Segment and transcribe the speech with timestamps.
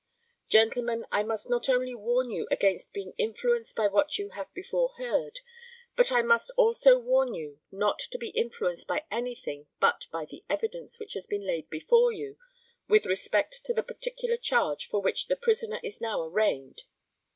[0.49, 4.93] Gentlemen, I must not only warn you against being influenced by what you have before
[4.97, 5.41] heard,
[5.95, 10.43] but I must also warn you not to be influenced by anything but by the
[10.49, 12.39] evidence which has been laid before you
[12.87, 16.85] with respect to the particular charge for which the prisoner is now arraigned.